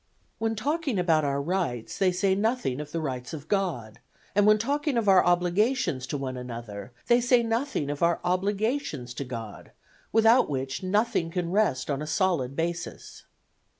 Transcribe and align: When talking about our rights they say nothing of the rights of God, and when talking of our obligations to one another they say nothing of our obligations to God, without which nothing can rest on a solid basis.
When 0.39 0.55
talking 0.55 0.97
about 0.97 1.23
our 1.23 1.39
rights 1.39 1.99
they 1.99 2.11
say 2.11 2.33
nothing 2.33 2.81
of 2.81 2.91
the 2.91 2.99
rights 2.99 3.33
of 3.35 3.47
God, 3.47 3.99
and 4.33 4.47
when 4.47 4.57
talking 4.57 4.97
of 4.97 5.07
our 5.07 5.23
obligations 5.23 6.07
to 6.07 6.17
one 6.17 6.35
another 6.37 6.91
they 7.05 7.21
say 7.21 7.43
nothing 7.43 7.87
of 7.91 8.01
our 8.01 8.19
obligations 8.23 9.13
to 9.13 9.23
God, 9.23 9.69
without 10.11 10.49
which 10.49 10.81
nothing 10.81 11.29
can 11.29 11.51
rest 11.51 11.91
on 11.91 12.01
a 12.01 12.07
solid 12.07 12.55
basis. 12.55 13.25